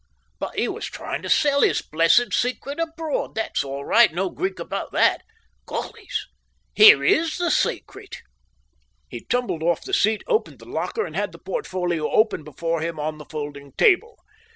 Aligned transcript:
"But 0.39 0.55
he 0.57 0.67
was 0.67 0.85
trying 0.87 1.21
to 1.21 1.29
sell 1.29 1.61
his 1.61 1.83
blessed 1.83 2.33
secret 2.33 2.79
abroad. 2.79 3.35
That's 3.35 3.63
all 3.63 3.85
right. 3.85 4.11
No 4.11 4.31
Greek 4.31 4.57
about 4.57 4.91
that! 4.93 5.21
Gollys! 5.67 6.25
Here 6.73 7.03
IS 7.03 7.37
the 7.37 7.51
secret!" 7.51 8.17
He 9.09 9.23
tumbled 9.23 9.61
off 9.61 9.83
the 9.83 9.93
seat, 9.93 10.23
opened 10.25 10.57
the 10.57 10.65
locker, 10.65 11.05
and 11.05 11.15
had 11.15 11.33
the 11.33 11.37
portfolio 11.37 12.09
open 12.09 12.43
before 12.43 12.81
him 12.81 12.99
on 12.99 13.19
the 13.19 13.25
folding 13.25 13.73
table. 13.73 14.17